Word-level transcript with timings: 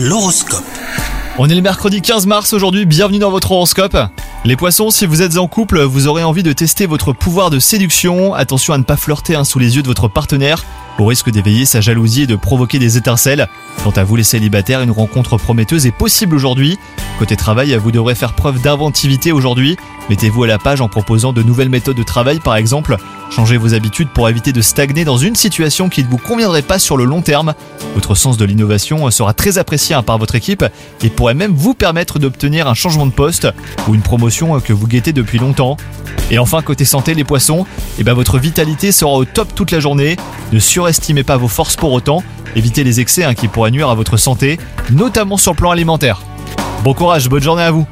L'horoscope. 0.00 0.62
On 1.38 1.48
est 1.48 1.56
le 1.56 1.60
mercredi 1.60 2.00
15 2.00 2.26
mars 2.26 2.52
aujourd'hui, 2.52 2.86
bienvenue 2.86 3.18
dans 3.18 3.32
votre 3.32 3.50
horoscope. 3.50 3.96
Les 4.44 4.54
poissons, 4.54 4.90
si 4.90 5.06
vous 5.06 5.22
êtes 5.22 5.38
en 5.38 5.48
couple, 5.48 5.80
vous 5.82 6.06
aurez 6.06 6.22
envie 6.22 6.44
de 6.44 6.52
tester 6.52 6.86
votre 6.86 7.12
pouvoir 7.12 7.50
de 7.50 7.58
séduction. 7.58 8.32
Attention 8.32 8.74
à 8.74 8.78
ne 8.78 8.84
pas 8.84 8.96
flirter 8.96 9.34
hein, 9.34 9.42
sous 9.42 9.58
les 9.58 9.74
yeux 9.74 9.82
de 9.82 9.88
votre 9.88 10.06
partenaire, 10.06 10.64
au 11.00 11.06
risque 11.06 11.30
d'éveiller 11.30 11.64
sa 11.64 11.80
jalousie 11.80 12.22
et 12.22 12.26
de 12.28 12.36
provoquer 12.36 12.78
des 12.78 12.96
étincelles. 12.96 13.48
Quant 13.82 13.90
à 13.90 14.04
vous 14.04 14.14
les 14.14 14.22
célibataires, 14.22 14.82
une 14.82 14.92
rencontre 14.92 15.36
prometteuse 15.36 15.84
est 15.84 15.90
possible 15.90 16.36
aujourd'hui. 16.36 16.78
Côté 17.18 17.34
travail, 17.34 17.74
vous 17.74 17.90
devrez 17.90 18.14
faire 18.14 18.34
preuve 18.34 18.60
d'inventivité 18.60 19.32
aujourd'hui. 19.32 19.76
Mettez-vous 20.08 20.44
à 20.44 20.46
la 20.46 20.58
page 20.58 20.80
en 20.80 20.88
proposant 20.88 21.32
de 21.32 21.42
nouvelles 21.42 21.68
méthodes 21.68 21.96
de 21.96 22.02
travail 22.02 22.40
par 22.40 22.56
exemple. 22.56 22.96
Changez 23.30 23.58
vos 23.58 23.74
habitudes 23.74 24.08
pour 24.08 24.28
éviter 24.28 24.52
de 24.52 24.62
stagner 24.62 25.04
dans 25.04 25.18
une 25.18 25.34
situation 25.34 25.90
qui 25.90 26.02
ne 26.02 26.08
vous 26.08 26.16
conviendrait 26.16 26.62
pas 26.62 26.78
sur 26.78 26.96
le 26.96 27.04
long 27.04 27.20
terme. 27.20 27.54
Votre 27.94 28.14
sens 28.14 28.38
de 28.38 28.44
l'innovation 28.46 29.10
sera 29.10 29.34
très 29.34 29.58
apprécié 29.58 29.94
hein, 29.94 30.02
par 30.02 30.16
votre 30.16 30.34
équipe 30.34 30.64
et 31.02 31.10
pourrait 31.10 31.34
même 31.34 31.52
vous 31.54 31.74
permettre 31.74 32.18
d'obtenir 32.18 32.68
un 32.68 32.74
changement 32.74 33.04
de 33.04 33.12
poste 33.12 33.48
ou 33.86 33.94
une 33.94 34.00
promotion 34.00 34.58
que 34.60 34.72
vous 34.72 34.86
guettez 34.86 35.12
depuis 35.12 35.38
longtemps. 35.38 35.76
Et 36.30 36.38
enfin, 36.38 36.62
côté 36.62 36.84
santé, 36.84 37.14
les 37.14 37.24
poissons, 37.24 37.66
eh 37.98 38.04
ben, 38.04 38.14
votre 38.14 38.38
vitalité 38.38 38.92
sera 38.92 39.12
au 39.12 39.24
top 39.26 39.54
toute 39.54 39.70
la 39.70 39.80
journée. 39.80 40.16
Ne 40.52 40.58
surestimez 40.58 41.22
pas 41.22 41.36
vos 41.36 41.48
forces 41.48 41.76
pour 41.76 41.92
autant. 41.92 42.22
Évitez 42.56 42.82
les 42.82 43.00
excès 43.00 43.24
hein, 43.24 43.34
qui 43.34 43.48
pourraient 43.48 43.70
nuire 43.70 43.90
à 43.90 43.94
votre 43.94 44.16
santé, 44.16 44.58
notamment 44.90 45.36
sur 45.36 45.52
le 45.52 45.56
plan 45.56 45.70
alimentaire. 45.70 46.22
Bon 46.82 46.94
courage, 46.94 47.28
bonne 47.28 47.42
journée 47.42 47.62
à 47.62 47.70
vous 47.70 47.86